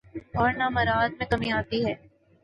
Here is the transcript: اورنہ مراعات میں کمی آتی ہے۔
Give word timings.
اورنہ 0.37 0.67
مراعات 0.69 1.11
میں 1.19 1.25
کمی 1.29 1.51
آتی 1.51 1.85
ہے۔ 1.85 1.93